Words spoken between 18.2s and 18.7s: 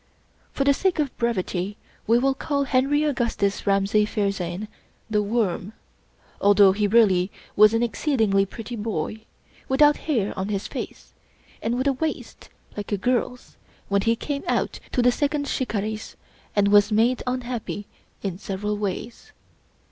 in sev 36 Rudyard